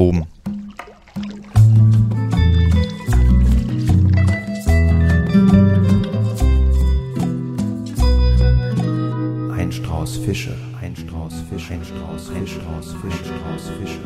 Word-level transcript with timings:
Strom. 0.00 0.26
Ein 9.52 9.70
Strauß 9.70 10.16
Fische, 10.16 10.56
ein 10.80 10.96
Strauß 10.96 11.34
Fische, 11.50 11.74
ein 11.74 11.84
Strauß, 11.84 12.30
ein 12.30 12.46
Strauß 12.46 12.94
Fische, 13.02 13.34
ein 13.34 13.58
Strauß 13.58 13.70
Fische. 13.78 13.98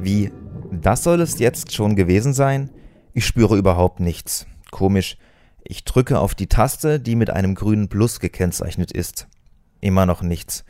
Wie, 0.00 0.32
das 0.72 1.04
soll 1.04 1.20
es 1.20 1.38
jetzt 1.38 1.72
schon 1.72 1.94
gewesen 1.94 2.32
sein? 2.32 2.70
Ich 3.12 3.26
spüre 3.26 3.56
überhaupt 3.56 4.00
nichts. 4.00 4.46
Komisch. 4.72 5.18
Ich 5.62 5.84
drücke 5.84 6.18
auf 6.18 6.34
die 6.34 6.48
Taste, 6.48 6.98
die 6.98 7.14
mit 7.14 7.30
einem 7.30 7.54
grünen 7.54 7.88
Plus 7.88 8.18
gekennzeichnet 8.18 8.90
ist. 8.90 9.28
Immer 9.80 10.04
noch 10.04 10.22
nichts. 10.22 10.64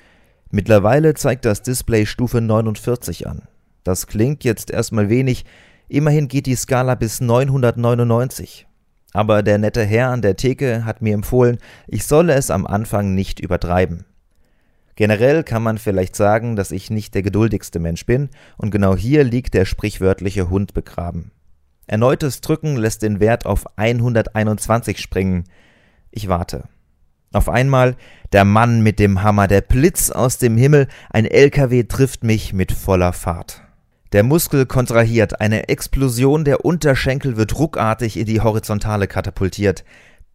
Mittlerweile 0.50 1.14
zeigt 1.14 1.46
das 1.46 1.62
Display 1.62 2.04
Stufe 2.04 2.42
49 2.42 3.26
an. 3.26 3.48
Das 3.84 4.06
klingt 4.06 4.44
jetzt 4.44 4.70
erstmal 4.70 5.08
wenig, 5.08 5.44
immerhin 5.88 6.28
geht 6.28 6.46
die 6.46 6.56
Skala 6.56 6.94
bis 6.94 7.20
999. 7.20 8.66
Aber 9.12 9.42
der 9.42 9.58
nette 9.58 9.84
Herr 9.84 10.10
an 10.10 10.22
der 10.22 10.36
Theke 10.36 10.84
hat 10.84 11.02
mir 11.02 11.14
empfohlen, 11.14 11.58
ich 11.88 12.04
solle 12.04 12.34
es 12.34 12.50
am 12.50 12.66
Anfang 12.66 13.14
nicht 13.14 13.40
übertreiben. 13.40 14.04
Generell 14.94 15.44
kann 15.44 15.62
man 15.62 15.78
vielleicht 15.78 16.14
sagen, 16.14 16.56
dass 16.56 16.70
ich 16.70 16.90
nicht 16.90 17.14
der 17.14 17.22
geduldigste 17.22 17.80
Mensch 17.80 18.04
bin, 18.06 18.28
und 18.56 18.70
genau 18.70 18.94
hier 18.96 19.24
liegt 19.24 19.54
der 19.54 19.64
sprichwörtliche 19.64 20.50
Hund 20.50 20.74
begraben. 20.74 21.32
Erneutes 21.86 22.40
Drücken 22.40 22.76
lässt 22.76 23.02
den 23.02 23.18
Wert 23.18 23.46
auf 23.46 23.64
121 23.76 25.00
springen. 25.00 25.44
Ich 26.10 26.28
warte. 26.28 26.68
Auf 27.32 27.48
einmal 27.48 27.96
der 28.32 28.44
Mann 28.44 28.82
mit 28.82 28.98
dem 28.98 29.22
Hammer, 29.22 29.48
der 29.48 29.60
Blitz 29.60 30.10
aus 30.10 30.38
dem 30.38 30.56
Himmel, 30.56 30.86
ein 31.10 31.24
LKW 31.24 31.84
trifft 31.84 32.22
mich 32.22 32.52
mit 32.52 32.70
voller 32.70 33.12
Fahrt. 33.12 33.62
Der 34.12 34.24
Muskel 34.24 34.66
kontrahiert, 34.66 35.40
eine 35.40 35.68
Explosion 35.68 36.44
der 36.44 36.64
Unterschenkel 36.64 37.36
wird 37.36 37.56
ruckartig 37.56 38.16
in 38.16 38.26
die 38.26 38.40
Horizontale 38.40 39.06
katapultiert. 39.06 39.84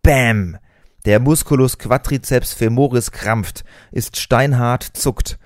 Bäm! 0.01 0.57
Der 1.03 1.19
Musculus 1.19 1.77
quadriceps 1.77 2.53
femoris 2.53 3.11
krampft, 3.11 3.65
ist 3.91 4.17
steinhart, 4.17 4.83
zuckt. 4.83 5.37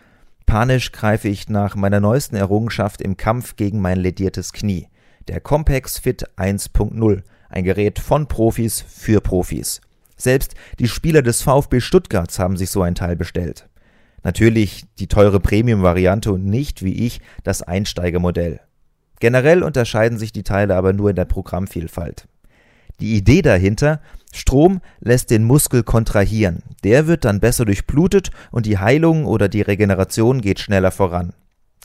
Panisch 0.45 0.91
greife 0.91 1.27
ich 1.27 1.49
nach 1.49 1.75
meiner 1.75 1.99
neuesten 1.99 2.35
Errungenschaft 2.35 3.01
im 3.01 3.17
Kampf 3.17 3.55
gegen 3.55 3.81
mein 3.81 3.99
lediertes 3.99 4.53
Knie. 4.53 4.87
Der 5.27 5.41
Compex 5.41 5.97
Fit 5.97 6.29
1.0, 6.37 7.23
ein 7.49 7.63
Gerät 7.63 7.97
von 7.97 8.27
Profis 8.27 8.79
für 8.87 9.21
Profis. 9.21 9.81
Selbst 10.15 10.53
die 10.77 10.87
Spieler 10.87 11.23
des 11.23 11.41
VfB 11.41 11.81
Stuttgarts 11.81 12.37
haben 12.37 12.57
sich 12.57 12.69
so 12.69 12.83
ein 12.83 12.95
Teil 12.95 13.15
bestellt. 13.15 13.67
Natürlich 14.23 14.85
die 14.99 15.07
teure 15.07 15.39
Premium-Variante 15.39 16.31
und 16.31 16.45
nicht, 16.45 16.83
wie 16.83 17.05
ich, 17.05 17.21
das 17.43 17.61
Einsteigermodell. 17.61 18.59
Generell 19.19 19.63
unterscheiden 19.63 20.17
sich 20.17 20.31
die 20.31 20.43
Teile 20.43 20.75
aber 20.75 20.93
nur 20.93 21.09
in 21.09 21.15
der 21.15 21.25
Programmvielfalt. 21.25 22.27
Die 22.99 23.15
Idee 23.15 23.41
dahinter, 23.41 24.01
Strom 24.33 24.81
lässt 24.99 25.29
den 25.29 25.43
Muskel 25.43 25.83
kontrahieren. 25.83 26.63
Der 26.83 27.07
wird 27.07 27.25
dann 27.25 27.39
besser 27.39 27.65
durchblutet 27.65 28.31
und 28.51 28.65
die 28.65 28.77
Heilung 28.77 29.25
oder 29.25 29.47
die 29.47 29.61
Regeneration 29.61 30.41
geht 30.41 30.59
schneller 30.59 30.91
voran. 30.91 31.33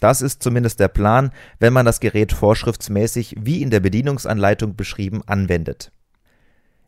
Das 0.00 0.22
ist 0.22 0.42
zumindest 0.42 0.80
der 0.80 0.88
Plan, 0.88 1.30
wenn 1.60 1.72
man 1.72 1.86
das 1.86 2.00
Gerät 2.00 2.32
vorschriftsmäßig, 2.32 3.36
wie 3.40 3.62
in 3.62 3.70
der 3.70 3.80
Bedienungsanleitung 3.80 4.76
beschrieben, 4.76 5.22
anwendet. 5.26 5.92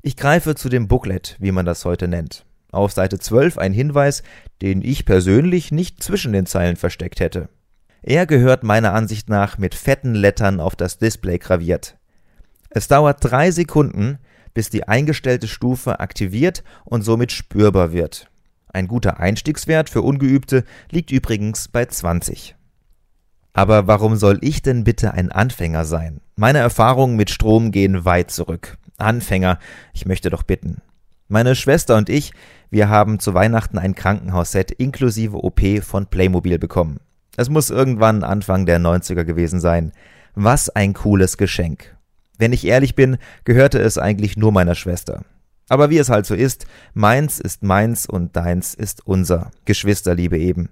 Ich 0.02 0.16
greife 0.16 0.54
zu 0.54 0.68
dem 0.68 0.88
Booklet, 0.88 1.36
wie 1.38 1.52
man 1.52 1.66
das 1.66 1.84
heute 1.84 2.08
nennt. 2.08 2.45
Auf 2.76 2.92
Seite 2.92 3.18
12 3.18 3.58
ein 3.58 3.72
Hinweis, 3.72 4.22
den 4.62 4.82
ich 4.82 5.04
persönlich 5.04 5.72
nicht 5.72 6.02
zwischen 6.02 6.32
den 6.32 6.46
Zeilen 6.46 6.76
versteckt 6.76 7.20
hätte. 7.20 7.48
Er 8.02 8.26
gehört 8.26 8.62
meiner 8.62 8.92
Ansicht 8.92 9.28
nach 9.28 9.58
mit 9.58 9.74
fetten 9.74 10.14
Lettern 10.14 10.60
auf 10.60 10.76
das 10.76 10.98
Display 10.98 11.38
graviert. 11.38 11.96
Es 12.70 12.86
dauert 12.86 13.18
drei 13.20 13.50
Sekunden, 13.50 14.18
bis 14.54 14.70
die 14.70 14.86
eingestellte 14.86 15.48
Stufe 15.48 16.00
aktiviert 16.00 16.62
und 16.84 17.02
somit 17.02 17.32
spürbar 17.32 17.92
wird. 17.92 18.30
Ein 18.68 18.88
guter 18.88 19.18
Einstiegswert 19.18 19.90
für 19.90 20.02
Ungeübte 20.02 20.64
liegt 20.90 21.10
übrigens 21.10 21.68
bei 21.68 21.86
20. 21.86 22.54
Aber 23.54 23.86
warum 23.86 24.16
soll 24.16 24.38
ich 24.42 24.60
denn 24.60 24.84
bitte 24.84 25.14
ein 25.14 25.32
Anfänger 25.32 25.86
sein? 25.86 26.20
Meine 26.36 26.58
Erfahrungen 26.58 27.16
mit 27.16 27.30
Strom 27.30 27.72
gehen 27.72 28.04
weit 28.04 28.30
zurück. 28.30 28.76
Anfänger, 28.98 29.58
ich 29.94 30.04
möchte 30.04 30.28
doch 30.28 30.42
bitten. 30.42 30.82
Meine 31.28 31.56
Schwester 31.56 31.96
und 31.96 32.08
ich, 32.08 32.32
wir 32.70 32.88
haben 32.88 33.18
zu 33.18 33.34
Weihnachten 33.34 33.78
ein 33.78 33.96
Krankenhausset 33.96 34.70
inklusive 34.70 35.42
OP 35.42 35.60
von 35.82 36.06
Playmobil 36.06 36.58
bekommen. 36.58 37.00
Es 37.36 37.50
muss 37.50 37.70
irgendwann 37.70 38.22
Anfang 38.22 38.64
der 38.64 38.78
90er 38.78 39.24
gewesen 39.24 39.60
sein. 39.60 39.92
Was 40.34 40.68
ein 40.68 40.94
cooles 40.94 41.36
Geschenk. 41.36 41.96
Wenn 42.38 42.52
ich 42.52 42.66
ehrlich 42.66 42.94
bin, 42.94 43.18
gehörte 43.44 43.80
es 43.80 43.98
eigentlich 43.98 44.36
nur 44.36 44.52
meiner 44.52 44.74
Schwester. 44.74 45.24
Aber 45.68 45.90
wie 45.90 45.98
es 45.98 46.10
halt 46.10 46.26
so 46.26 46.34
ist, 46.34 46.66
meins 46.94 47.40
ist 47.40 47.64
meins 47.64 48.06
und 48.06 48.36
deins 48.36 48.74
ist 48.74 49.04
unser. 49.04 49.50
Geschwisterliebe 49.64 50.38
eben. 50.38 50.68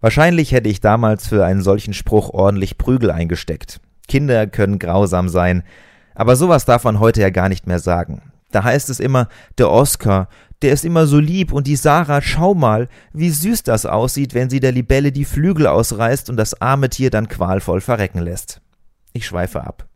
Wahrscheinlich 0.00 0.50
hätte 0.50 0.68
ich 0.68 0.80
damals 0.80 1.28
für 1.28 1.44
einen 1.44 1.62
solchen 1.62 1.94
Spruch 1.94 2.30
ordentlich 2.30 2.76
Prügel 2.76 3.10
eingesteckt. 3.10 3.80
Kinder 4.08 4.46
können 4.48 4.80
grausam 4.80 5.28
sein, 5.28 5.62
aber 6.14 6.34
sowas 6.34 6.64
darf 6.64 6.84
man 6.84 6.98
heute 6.98 7.20
ja 7.20 7.30
gar 7.30 7.48
nicht 7.48 7.66
mehr 7.66 7.78
sagen. 7.78 8.33
Da 8.54 8.62
heißt 8.62 8.88
es 8.88 9.00
immer, 9.00 9.26
der 9.58 9.68
Oscar, 9.68 10.28
der 10.62 10.72
ist 10.72 10.84
immer 10.84 11.08
so 11.08 11.18
lieb 11.18 11.52
und 11.52 11.66
die 11.66 11.74
Sarah, 11.74 12.22
schau 12.22 12.54
mal, 12.54 12.88
wie 13.12 13.30
süß 13.30 13.64
das 13.64 13.84
aussieht, 13.84 14.32
wenn 14.32 14.48
sie 14.48 14.60
der 14.60 14.70
Libelle 14.70 15.10
die 15.10 15.24
Flügel 15.24 15.66
ausreißt 15.66 16.30
und 16.30 16.36
das 16.36 16.60
arme 16.60 16.88
Tier 16.88 17.10
dann 17.10 17.28
qualvoll 17.28 17.80
verrecken 17.80 18.20
lässt. 18.20 18.60
Ich 19.12 19.26
schweife 19.26 19.64
ab. 19.64 19.88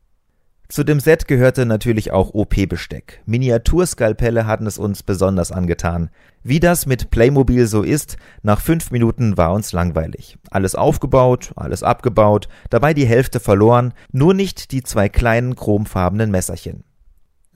Zu 0.68 0.82
dem 0.82 0.98
Set 0.98 1.28
gehörte 1.28 1.66
natürlich 1.66 2.10
auch 2.10 2.34
OP-Besteck. 2.34 3.22
Miniaturskalpelle 3.26 4.44
hatten 4.44 4.66
es 4.66 4.76
uns 4.76 5.04
besonders 5.04 5.52
angetan. 5.52 6.10
Wie 6.42 6.58
das 6.58 6.84
mit 6.84 7.10
Playmobil 7.10 7.68
so 7.68 7.82
ist, 7.82 8.16
nach 8.42 8.60
fünf 8.60 8.90
Minuten 8.90 9.36
war 9.36 9.52
uns 9.52 9.72
langweilig. 9.72 10.36
Alles 10.50 10.74
aufgebaut, 10.74 11.52
alles 11.54 11.84
abgebaut, 11.84 12.48
dabei 12.70 12.92
die 12.92 13.06
Hälfte 13.06 13.38
verloren, 13.38 13.94
nur 14.10 14.34
nicht 14.34 14.72
die 14.72 14.82
zwei 14.82 15.08
kleinen 15.08 15.54
chromfarbenen 15.54 16.32
Messerchen. 16.32 16.82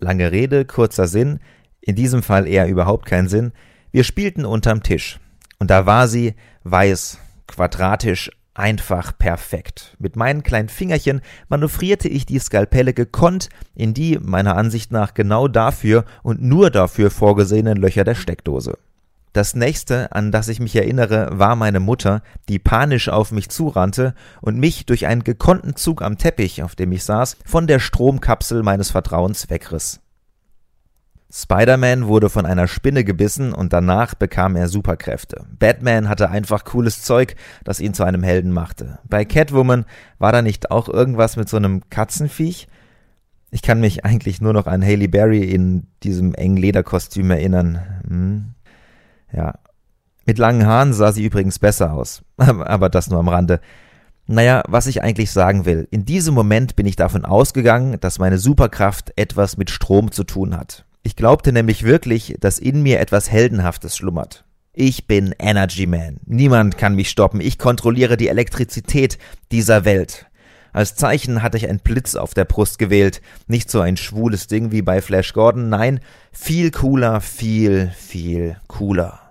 Lange 0.03 0.33
Rede, 0.33 0.65
kurzer 0.65 1.07
Sinn, 1.07 1.39
in 1.81 1.95
diesem 1.95 2.25
Fall 2.25 2.49
eher 2.49 2.67
überhaupt 2.67 3.07
kein 3.07 3.29
Sinn. 3.29 3.53
Wir 3.93 4.03
spielten 4.03 4.45
unterm 4.45 4.83
Tisch. 4.83 5.21
Und 5.61 5.71
da 5.71 5.87
war 5.87 6.09
sie, 6.09 6.35
weiß, 6.65 7.19
quadratisch, 7.47 8.31
einfach 8.53 9.17
perfekt. 9.17 9.97
Mit 10.01 10.17
meinen 10.17 10.43
kleinen 10.43 10.69
Fingerchen 10.69 11.21
manövrierte 11.49 12.09
ich 12.09 12.27
die 12.27 12.41
Skalpelle 12.41 12.95
gekonnt 12.95 13.49
in 13.77 13.95
die, 13.95 14.19
meiner 14.21 14.57
Ansicht 14.57 14.91
nach, 14.91 15.15
genau 15.15 15.47
dafür 15.47 16.05
und 16.25 16.43
nur 16.43 16.71
dafür 16.71 17.13
vorgesehenen 17.13 17.77
Löcher 17.77 18.03
der 18.03 18.17
Steckdose. 18.17 18.79
Das 19.33 19.55
nächste, 19.55 20.13
an 20.13 20.31
das 20.31 20.49
ich 20.49 20.61
mich 20.61 20.77
erinnere, 20.77 21.29
war 21.33 21.57
meine 21.57 21.81
Mutter, 21.81 22.23
die 22.49 22.59
panisch 22.59 23.09
auf 23.09 23.33
mich 23.33 23.49
zurannte 23.49 24.15
und 24.43 24.59
mich 24.59 24.85
durch 24.85 25.07
einen 25.07 25.25
gekonnten 25.25 25.75
Zug 25.75 26.03
am 26.03 26.19
Teppich, 26.19 26.63
auf 26.63 26.75
dem 26.75 26.93
ich 26.93 27.05
saß, 27.05 27.39
von 27.45 27.67
der 27.67 27.79
Stromkapsel 27.79 28.63
meines 28.63 28.91
Vertrauens 28.91 29.49
wegriss. 29.49 30.01
Spider-Man 31.35 32.09
wurde 32.09 32.29
von 32.29 32.45
einer 32.45 32.69
Spinne 32.69 33.05
gebissen 33.05 33.55
und 33.55 33.73
danach 33.73 34.15
bekam 34.15 34.55
er 34.55 34.69
Superkräfte. 34.69 35.47
Batman 35.59 36.11
hatte 36.11 36.29
einfach 36.29 36.65
cooles 36.65 37.03
Zeug, 37.03 37.37
das 37.65 37.81
ihn 37.81 37.95
zu 37.95 38.05
einem 38.05 38.23
Helden 38.23 38.53
machte. 38.53 38.99
Bei 39.09 39.25
Catwoman 39.25 39.87
war 40.19 40.33
da 40.33 40.43
nicht 40.43 40.71
auch 40.71 40.91
irgendwas 40.91 41.37
mit 41.37 41.49
so 41.49 41.57
einem 41.57 41.89
Katzenviech? 41.89 42.69
Ich 43.51 43.63
kann 43.63 43.81
mich 43.81 44.05
eigentlich 44.05 44.43
nur 44.43 44.53
noch 44.53 44.67
an 44.67 44.85
Haley 44.85 45.09
Berry 45.09 45.43
in 45.43 45.87
diesem 46.03 46.35
engen 46.35 46.59
Lederkostüm 46.59 47.31
erinnern. 47.31 47.81
Hm. 48.07 48.55
Ja. 49.33 49.59
Mit 50.25 50.39
langen 50.39 50.67
Haaren 50.67 50.93
sah 50.93 51.13
sie 51.13 51.25
übrigens 51.25 51.59
besser 51.59 51.93
aus. 51.93 52.23
Aber 52.37 52.89
das 52.89 53.11
nur 53.11 53.19
am 53.19 53.29
Rande. 53.29 53.61
Naja, 54.27 54.63
was 54.69 54.87
ich 54.87 55.03
eigentlich 55.03 55.33
sagen 55.33 55.65
will. 55.65 55.89
In 55.91 56.05
diesem 56.05 56.35
Moment 56.35 56.77
bin 56.77 56.87
ich 56.87 56.97
davon 56.97 57.25
ausgegangen, 57.25 57.99
dass 58.01 58.19
meine 58.19 58.39
Superkraft 58.39 59.13
etwas 59.17 59.57
mit 59.57 59.71
Strom 59.71 60.13
zu 60.13 60.25
tun 60.25 60.57
hat. 60.57 60.85
Ich 61.03 61.17
glaubte 61.17 61.53
nämlich 61.53 61.83
wirklich, 61.83 62.37
dass 62.39 62.61
in 62.61 62.83
mir 62.83 63.01
etwas 63.01 63.31
Heldenhaftes 63.31 63.97
schlummert. 63.97 64.45
Ich 64.73 65.07
bin 65.07 65.35
Energy 65.39 65.87
Man. 65.87 66.19
Niemand 66.25 66.79
kann 66.79 66.95
mich 66.95 67.11
stoppen. 67.11 67.41
Ich 67.41 67.59
kontrolliere 67.59 68.17
die 68.17 68.29
Elektrizität 68.29 69.19
dieser 69.51 69.85
Welt. 69.85 70.27
Als 70.73 70.95
Zeichen 70.95 71.43
hatte 71.43 71.59
ich 71.59 71.69
ein 71.69 71.81
Blitz 71.81 72.15
auf 72.15 72.33
der 72.33 72.47
Brust 72.47 72.79
gewählt. 72.79 73.21
Nicht 73.47 73.71
so 73.71 73.81
ein 73.81 73.99
schwules 73.99 74.47
Ding 74.47 74.73
wie 74.73 74.81
bei 74.81 75.03
Flash 75.03 75.35
Gordon. 75.35 75.69
Nein, 75.69 76.01
viel 76.31 76.71
cooler, 76.71 77.21
viel, 77.21 77.93
viel 77.95 78.57
cooler. 78.69 79.22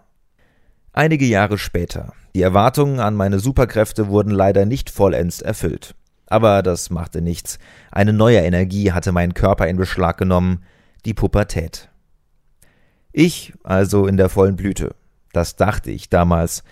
Einige 0.94 1.26
Jahre 1.26 1.58
später. 1.58 2.14
Die 2.36 2.42
Erwartungen 2.42 3.00
an 3.00 3.16
meine 3.16 3.40
Superkräfte 3.40 4.08
wurden 4.08 4.32
leider 4.32 4.66
nicht 4.66 4.90
vollends 4.90 5.42
erfüllt. 5.42 5.96
Aber 6.28 6.62
das 6.64 6.90
machte 6.90 7.22
nichts. 7.22 7.60
Eine 7.92 8.14
neue 8.14 8.40
Energie 8.40 8.92
hatte 8.92 9.12
meinen 9.12 9.34
Körper 9.34 9.68
in 9.68 9.78
Beschlag 9.78 10.18
genommen 10.18 10.64
die 11.06 11.14
Pubertät. 11.14 11.90
Ich 13.12 13.54
also 13.64 14.06
in 14.06 14.18
der 14.18 14.30
vollen 14.30 14.56
Blüte. 14.56 14.96
Das 15.34 15.56
dachte 15.56 15.92
ich 15.92 16.10
damals. 16.10 16.64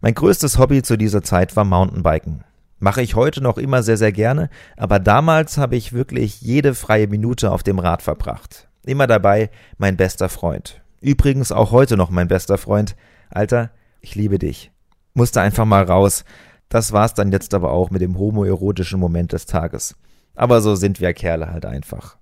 Mein 0.00 0.14
größtes 0.14 0.58
Hobby 0.58 0.82
zu 0.82 0.96
dieser 0.96 1.22
Zeit 1.22 1.56
war 1.56 1.64
Mountainbiken. 1.64 2.44
Mache 2.78 3.02
ich 3.02 3.14
heute 3.14 3.42
noch 3.42 3.56
immer 3.56 3.82
sehr, 3.82 3.96
sehr 3.96 4.12
gerne, 4.12 4.50
aber 4.76 4.98
damals 4.98 5.56
habe 5.56 5.76
ich 5.76 5.94
wirklich 5.94 6.42
jede 6.42 6.74
freie 6.74 7.08
Minute 7.08 7.50
auf 7.50 7.62
dem 7.62 7.78
Rad 7.78 8.02
verbracht. 8.02 8.68
Immer 8.84 9.06
dabei 9.06 9.50
mein 9.78 9.96
bester 9.96 10.28
Freund. 10.28 10.82
Übrigens 11.00 11.52
auch 11.52 11.70
heute 11.70 11.96
noch 11.96 12.10
mein 12.10 12.28
bester 12.28 12.58
Freund. 12.58 12.96
Alter, 13.30 13.70
ich 14.00 14.14
liebe 14.14 14.38
dich. 14.38 14.70
Musste 15.14 15.40
einfach 15.40 15.64
mal 15.64 15.84
raus. 15.84 16.24
Das 16.68 16.92
war's 16.92 17.14
dann 17.14 17.32
jetzt 17.32 17.54
aber 17.54 17.70
auch 17.70 17.90
mit 17.90 18.02
dem 18.02 18.18
homoerotischen 18.18 19.00
Moment 19.00 19.32
des 19.32 19.46
Tages. 19.46 19.96
Aber 20.34 20.60
so 20.60 20.74
sind 20.74 21.00
wir 21.00 21.14
Kerle 21.14 21.50
halt 21.50 21.64
einfach. 21.64 22.18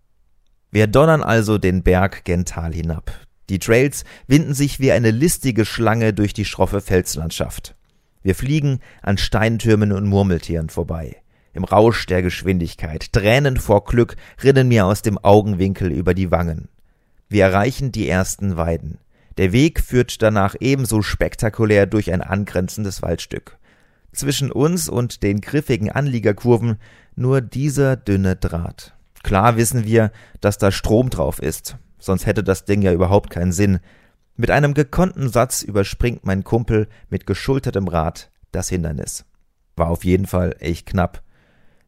Wir 0.70 0.86
donnern 0.86 1.22
also 1.22 1.58
den 1.58 1.82
Berg 1.82 2.24
Gental 2.24 2.72
hinab. 2.72 3.12
Die 3.48 3.58
Trails 3.58 4.04
winden 4.26 4.54
sich 4.54 4.80
wie 4.80 4.92
eine 4.92 5.10
listige 5.10 5.64
Schlange 5.64 6.14
durch 6.14 6.32
die 6.32 6.44
schroffe 6.44 6.80
Felslandschaft. 6.80 7.74
Wir 8.22 8.34
fliegen 8.34 8.80
an 9.02 9.18
Steintürmen 9.18 9.92
und 9.92 10.06
Murmeltieren 10.06 10.70
vorbei. 10.70 11.16
Im 11.52 11.64
Rausch 11.64 12.06
der 12.06 12.22
Geschwindigkeit, 12.22 13.12
Tränen 13.12 13.58
vor 13.58 13.84
Glück 13.84 14.16
rinnen 14.42 14.66
mir 14.66 14.86
aus 14.86 15.02
dem 15.02 15.18
Augenwinkel 15.18 15.92
über 15.92 16.14
die 16.14 16.30
Wangen. 16.30 16.68
Wir 17.28 17.44
erreichen 17.44 17.92
die 17.92 18.08
ersten 18.08 18.56
Weiden. 18.56 18.98
Der 19.36 19.52
Weg 19.52 19.80
führt 19.80 20.22
danach 20.22 20.54
ebenso 20.60 21.02
spektakulär 21.02 21.86
durch 21.86 22.12
ein 22.12 22.22
angrenzendes 22.22 23.02
Waldstück. 23.02 23.58
Zwischen 24.12 24.52
uns 24.52 24.88
und 24.88 25.22
den 25.22 25.40
griffigen 25.40 25.90
Anliegerkurven 25.90 26.76
nur 27.16 27.40
dieser 27.40 27.96
dünne 27.96 28.36
Draht. 28.36 28.94
Klar 29.24 29.56
wissen 29.56 29.84
wir, 29.84 30.12
dass 30.40 30.58
da 30.58 30.70
Strom 30.70 31.10
drauf 31.10 31.40
ist, 31.40 31.76
sonst 31.98 32.26
hätte 32.26 32.44
das 32.44 32.64
Ding 32.64 32.82
ja 32.82 32.92
überhaupt 32.92 33.30
keinen 33.30 33.52
Sinn. 33.52 33.80
Mit 34.36 34.50
einem 34.50 34.74
gekonnten 34.74 35.28
Satz 35.28 35.62
überspringt 35.62 36.24
mein 36.24 36.44
Kumpel 36.44 36.88
mit 37.08 37.26
geschultertem 37.26 37.88
Rad 37.88 38.30
das 38.52 38.68
Hindernis. 38.68 39.24
War 39.76 39.88
auf 39.88 40.04
jeden 40.04 40.26
Fall 40.26 40.54
echt 40.60 40.86
knapp. 40.86 41.22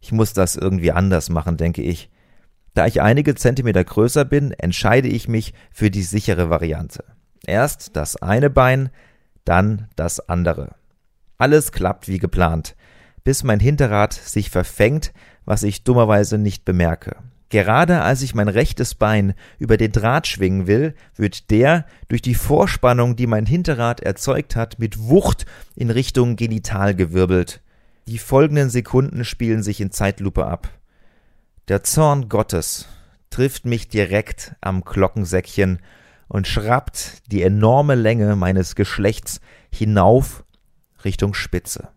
Ich 0.00 0.12
muss 0.12 0.32
das 0.32 0.56
irgendwie 0.56 0.92
anders 0.92 1.28
machen, 1.28 1.56
denke 1.56 1.82
ich. 1.82 2.10
Da 2.74 2.86
ich 2.86 3.00
einige 3.00 3.34
Zentimeter 3.34 3.84
größer 3.84 4.24
bin, 4.24 4.52
entscheide 4.52 5.08
ich 5.08 5.28
mich 5.28 5.54
für 5.70 5.90
die 5.90 6.02
sichere 6.02 6.50
Variante. 6.50 7.04
Erst 7.46 7.94
das 7.94 8.16
eine 8.16 8.50
Bein, 8.50 8.90
dann 9.44 9.88
das 9.94 10.28
andere. 10.28 10.74
Alles 11.38 11.70
klappt 11.70 12.08
wie 12.08 12.18
geplant, 12.18 12.74
bis 13.22 13.44
mein 13.44 13.60
Hinterrad 13.60 14.12
sich 14.12 14.50
verfängt, 14.50 15.12
was 15.44 15.62
ich 15.62 15.84
dummerweise 15.84 16.38
nicht 16.38 16.64
bemerke. 16.64 17.16
Gerade 17.48 18.02
als 18.02 18.22
ich 18.22 18.34
mein 18.34 18.48
rechtes 18.48 18.96
Bein 18.96 19.34
über 19.60 19.76
den 19.76 19.92
Draht 19.92 20.26
schwingen 20.26 20.66
will, 20.66 20.94
wird 21.14 21.52
der 21.52 21.86
durch 22.08 22.20
die 22.20 22.34
Vorspannung, 22.34 23.14
die 23.14 23.28
mein 23.28 23.46
Hinterrad 23.46 24.00
erzeugt 24.00 24.56
hat, 24.56 24.80
mit 24.80 24.98
Wucht 24.98 25.46
in 25.76 25.90
Richtung 25.90 26.34
Genital 26.34 26.96
gewirbelt. 26.96 27.60
Die 28.08 28.18
folgenden 28.18 28.70
Sekunden 28.70 29.24
spielen 29.24 29.62
sich 29.62 29.80
in 29.80 29.92
Zeitlupe 29.92 30.46
ab. 30.46 30.68
Der 31.68 31.84
Zorn 31.84 32.28
Gottes 32.28 32.88
trifft 33.30 33.66
mich 33.66 33.86
direkt 33.86 34.56
am 34.60 34.82
Glockensäckchen 34.82 35.78
und 36.28 36.46
schrappt 36.46 37.22
die 37.30 37.42
enorme 37.42 37.94
Länge 37.94 38.36
meines 38.36 38.74
Geschlechts 38.74 39.40
hinauf 39.72 40.44
Richtung 41.04 41.34
Spitze. 41.34 41.88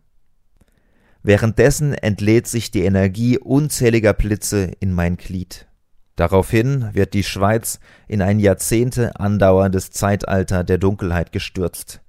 Währenddessen 1.21 1.93
entlädt 1.93 2.47
sich 2.47 2.71
die 2.71 2.83
Energie 2.83 3.37
unzähliger 3.37 4.13
Blitze 4.13 4.71
in 4.79 4.93
mein 4.93 5.17
Glied. 5.17 5.67
Daraufhin 6.15 6.93
wird 6.93 7.13
die 7.13 7.23
Schweiz 7.23 7.79
in 8.07 8.21
ein 8.21 8.39
Jahrzehnte 8.39 9.19
andauerndes 9.19 9.91
Zeitalter 9.91 10.63
der 10.63 10.77
Dunkelheit 10.77 11.31
gestürzt. 11.31 12.01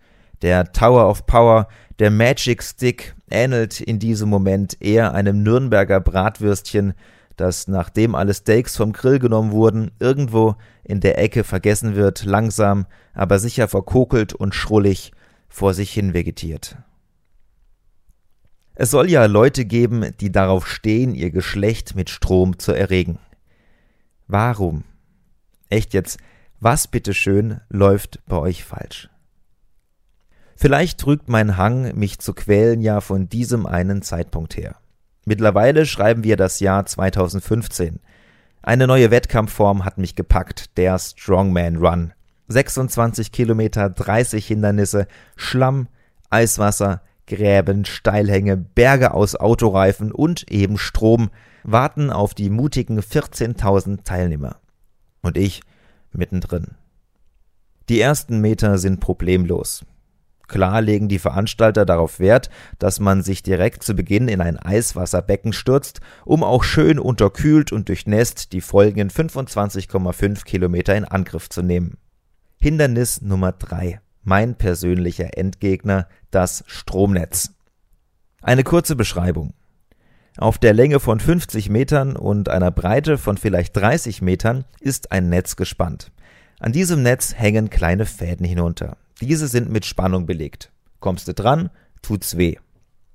Der 0.42 0.72
Tower 0.72 1.08
of 1.08 1.26
Power, 1.26 1.68
der 1.98 2.10
Magic 2.10 2.62
Stick, 2.62 3.14
ähnelt 3.30 3.80
in 3.80 3.98
diesem 3.98 4.28
Moment 4.28 4.76
eher 4.80 5.14
einem 5.14 5.42
Nürnberger 5.42 6.00
Bratwürstchen, 6.00 6.94
das, 7.36 7.68
nachdem 7.68 8.14
alle 8.14 8.34
Steaks 8.34 8.76
vom 8.76 8.92
Grill 8.92 9.18
genommen 9.18 9.52
wurden, 9.52 9.90
irgendwo 9.98 10.56
in 10.84 11.00
der 11.00 11.18
Ecke 11.18 11.44
vergessen 11.44 11.94
wird, 11.94 12.24
langsam, 12.24 12.86
aber 13.14 13.38
sicher 13.38 13.68
verkokelt 13.68 14.34
und 14.34 14.54
schrullig 14.54 15.12
vor 15.48 15.74
sich 15.74 15.92
hin 15.92 16.14
vegetiert. 16.14 16.76
Es 18.74 18.90
soll 18.90 19.10
ja 19.10 19.26
Leute 19.26 19.66
geben, 19.66 20.14
die 20.20 20.32
darauf 20.32 20.66
stehen, 20.66 21.14
ihr 21.14 21.30
Geschlecht 21.30 21.94
mit 21.94 22.08
Strom 22.08 22.58
zu 22.58 22.72
erregen. 22.72 23.18
Warum? 24.26 24.84
Echt 25.68 25.92
jetzt, 25.92 26.18
was 26.60 26.88
bitteschön 26.88 27.60
läuft 27.68 28.20
bei 28.26 28.36
euch 28.36 28.64
falsch? 28.64 29.10
Vielleicht 30.56 31.00
trügt 31.00 31.28
mein 31.28 31.56
Hang, 31.56 31.94
mich 31.94 32.18
zu 32.20 32.32
quälen, 32.32 32.80
ja 32.80 33.00
von 33.00 33.28
diesem 33.28 33.66
einen 33.66 34.02
Zeitpunkt 34.02 34.56
her. 34.56 34.79
Mittlerweile 35.30 35.86
schreiben 35.86 36.24
wir 36.24 36.36
das 36.36 36.58
Jahr 36.58 36.84
2015. 36.86 38.00
Eine 38.62 38.88
neue 38.88 39.12
Wettkampfform 39.12 39.84
hat 39.84 39.96
mich 39.96 40.16
gepackt, 40.16 40.76
der 40.76 40.98
Strongman 40.98 41.76
Run. 41.76 42.12
26 42.48 43.30
Kilometer, 43.30 43.90
30 43.90 44.44
Hindernisse, 44.44 45.06
Schlamm, 45.36 45.86
Eiswasser, 46.30 47.02
Gräben, 47.28 47.84
Steilhänge, 47.84 48.56
Berge 48.56 49.14
aus 49.14 49.36
Autoreifen 49.36 50.10
und 50.10 50.50
eben 50.50 50.78
Strom 50.78 51.30
warten 51.62 52.10
auf 52.10 52.34
die 52.34 52.50
mutigen 52.50 52.98
14.000 52.98 54.02
Teilnehmer. 54.02 54.56
Und 55.22 55.38
ich 55.38 55.62
mittendrin. 56.10 56.72
Die 57.88 58.00
ersten 58.00 58.40
Meter 58.40 58.78
sind 58.78 58.98
problemlos. 58.98 59.84
Klar 60.50 60.82
legen 60.82 61.08
die 61.08 61.18
Veranstalter 61.18 61.86
darauf 61.86 62.20
Wert, 62.20 62.50
dass 62.78 63.00
man 63.00 63.22
sich 63.22 63.42
direkt 63.42 63.82
zu 63.82 63.94
Beginn 63.94 64.28
in 64.28 64.42
ein 64.42 64.58
Eiswasserbecken 64.58 65.54
stürzt, 65.54 66.00
um 66.26 66.44
auch 66.44 66.62
schön 66.62 66.98
unterkühlt 66.98 67.72
und 67.72 67.88
durchnässt 67.88 68.52
die 68.52 68.60
folgenden 68.60 69.10
25,5 69.10 70.44
Kilometer 70.44 70.94
in 70.94 71.06
Angriff 71.06 71.48
zu 71.48 71.62
nehmen. 71.62 71.96
Hindernis 72.58 73.22
Nummer 73.22 73.52
drei 73.52 74.00
mein 74.22 74.54
persönlicher 74.54 75.36
Endgegner, 75.36 76.06
das 76.30 76.64
Stromnetz. 76.66 77.52
Eine 78.42 78.64
kurze 78.64 78.96
Beschreibung. 78.96 79.54
Auf 80.36 80.58
der 80.58 80.72
Länge 80.72 81.00
von 81.00 81.20
50 81.20 81.68
Metern 81.68 82.16
und 82.16 82.48
einer 82.48 82.70
Breite 82.70 83.18
von 83.18 83.36
vielleicht 83.36 83.76
30 83.76 84.22
Metern 84.22 84.64
ist 84.80 85.12
ein 85.12 85.28
Netz 85.28 85.56
gespannt. 85.56 86.12
An 86.60 86.72
diesem 86.72 87.02
Netz 87.02 87.34
hängen 87.34 87.70
kleine 87.70 88.06
Fäden 88.06 88.46
hinunter. 88.46 88.96
Diese 89.20 89.48
sind 89.48 89.70
mit 89.70 89.84
Spannung 89.84 90.26
belegt. 90.26 90.70
Kommst 91.00 91.26
du 91.26 91.34
dran, 91.34 91.70
tut's 92.02 92.36
weh. 92.36 92.56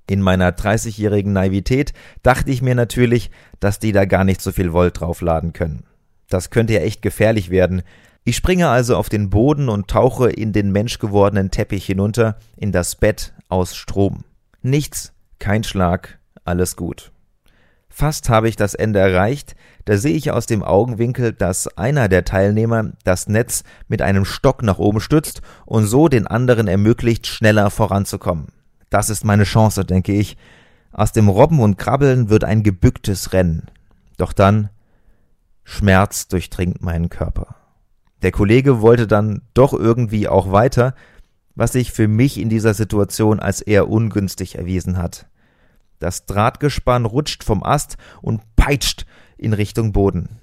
In 0.07 0.21
meiner 0.21 0.51
30-jährigen 0.51 1.31
Naivität 1.31 1.93
dachte 2.23 2.51
ich 2.51 2.61
mir 2.61 2.75
natürlich, 2.75 3.31
dass 3.59 3.79
die 3.79 3.91
da 3.91 4.05
gar 4.05 4.23
nicht 4.23 4.41
so 4.41 4.51
viel 4.51 4.73
Volt 4.73 4.99
draufladen 4.99 5.53
können. 5.53 5.85
Das 6.27 6.49
könnte 6.49 6.73
ja 6.73 6.81
echt 6.81 7.01
gefährlich 7.01 7.49
werden, 7.49 7.83
ich 8.27 8.37
springe 8.37 8.69
also 8.69 8.97
auf 8.97 9.07
den 9.07 9.29
Boden 9.29 9.69
und 9.69 9.87
tauche 9.87 10.31
in 10.31 10.51
den 10.51 10.71
menschgewordenen 10.71 11.51
Teppich 11.51 11.85
hinunter, 11.85 12.39
in 12.57 12.71
das 12.71 12.95
Bett 12.95 13.33
aus 13.49 13.75
Strom. 13.75 14.23
Nichts, 14.63 15.13
kein 15.37 15.63
Schlag, 15.63 16.17
alles 16.43 16.75
gut. 16.75 17.11
Fast 17.97 18.27
habe 18.27 18.49
ich 18.49 18.57
das 18.57 18.73
Ende 18.73 18.99
erreicht, 18.99 19.55
da 19.85 19.95
sehe 19.95 20.17
ich 20.17 20.29
aus 20.29 20.45
dem 20.45 20.63
Augenwinkel, 20.63 21.31
dass 21.31 21.77
einer 21.77 22.09
der 22.09 22.25
Teilnehmer 22.25 22.91
das 23.05 23.29
Netz 23.29 23.63
mit 23.87 24.01
einem 24.01 24.25
Stock 24.25 24.63
nach 24.63 24.79
oben 24.79 24.99
stützt 24.99 25.41
und 25.65 25.85
so 25.85 26.09
den 26.09 26.27
anderen 26.27 26.67
ermöglicht, 26.67 27.25
schneller 27.25 27.69
voranzukommen. 27.69 28.47
Das 28.89 29.09
ist 29.09 29.23
meine 29.23 29.45
Chance, 29.45 29.85
denke 29.85 30.11
ich. 30.11 30.35
Aus 30.91 31.13
dem 31.13 31.29
Robben 31.29 31.61
und 31.61 31.77
Krabbeln 31.77 32.29
wird 32.29 32.43
ein 32.43 32.63
gebücktes 32.63 33.31
Rennen. 33.31 33.67
Doch 34.17 34.33
dann 34.33 34.67
Schmerz 35.63 36.27
durchdringt 36.27 36.81
meinen 36.81 37.07
Körper. 37.07 37.55
Der 38.23 38.33
Kollege 38.33 38.81
wollte 38.81 39.07
dann 39.07 39.41
doch 39.53 39.71
irgendwie 39.71 40.27
auch 40.27 40.51
weiter, 40.51 40.95
was 41.55 41.71
sich 41.71 41.93
für 41.93 42.09
mich 42.09 42.41
in 42.41 42.49
dieser 42.49 42.73
Situation 42.73 43.39
als 43.39 43.61
eher 43.61 43.87
ungünstig 43.87 44.57
erwiesen 44.57 44.97
hat. 44.97 45.27
Das 46.05 46.27
Drahtgespann 46.27 47.03
rutscht 47.05 47.43
vom 47.43 47.63
Ast 47.63 47.97
und 48.21 48.43
peitscht 48.55 49.07
in 49.39 49.53
Richtung 49.53 49.91
Boden. 49.91 50.37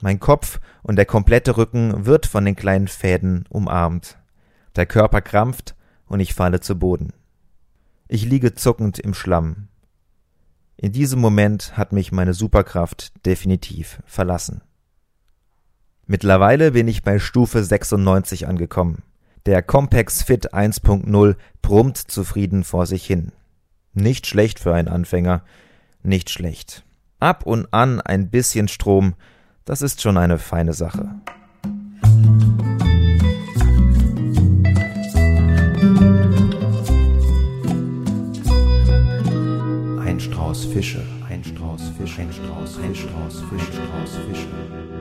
Mein 0.00 0.20
Kopf 0.20 0.58
und 0.82 0.96
der 0.96 1.04
komplette 1.04 1.58
Rücken 1.58 2.06
wird 2.06 2.24
von 2.24 2.46
den 2.46 2.56
kleinen 2.56 2.88
Fäden 2.88 3.44
umarmt. 3.50 4.16
Der 4.74 4.86
Körper 4.86 5.20
krampft 5.20 5.76
und 6.06 6.20
ich 6.20 6.32
falle 6.32 6.60
zu 6.60 6.78
Boden. 6.78 7.12
Ich 8.08 8.24
liege 8.24 8.54
zuckend 8.54 8.98
im 9.00 9.12
Schlamm. 9.12 9.68
In 10.78 10.92
diesem 10.92 11.20
Moment 11.20 11.76
hat 11.76 11.92
mich 11.92 12.10
meine 12.10 12.32
Superkraft 12.32 13.12
definitiv 13.26 14.02
verlassen. 14.06 14.62
Mittlerweile 16.06 16.70
bin 16.70 16.88
ich 16.88 17.02
bei 17.02 17.18
Stufe 17.18 17.62
96 17.62 18.48
angekommen. 18.48 19.02
Der 19.44 19.62
Compex 19.62 20.22
Fit 20.22 20.54
1.0 20.54 21.36
brummt 21.60 21.98
zufrieden 21.98 22.64
vor 22.64 22.86
sich 22.86 23.04
hin. 23.04 23.32
Nicht 23.94 24.26
schlecht 24.26 24.58
für 24.58 24.74
einen 24.74 24.88
Anfänger, 24.88 25.42
nicht 26.02 26.30
schlecht. 26.30 26.84
Ab 27.20 27.46
und 27.46 27.72
an 27.72 28.00
ein 28.00 28.30
bisschen 28.30 28.68
Strom, 28.68 29.14
das 29.64 29.82
ist 29.82 30.02
schon 30.02 30.16
eine 30.16 30.38
feine 30.38 30.72
Sache. 30.72 31.14
ein 40.12 40.20
Strauß 40.20 40.66
Fische, 40.66 41.02
ein 41.28 41.42
Strauß 41.42 41.90
Fische, 41.98 42.22
ein 42.22 42.32
Strauß, 42.32 42.78
ein 42.78 42.94
Strauß 42.94 43.42
Fische, 43.50 43.66
ein 43.66 44.06
Strauß 44.06 44.16
Fische. 44.28 44.91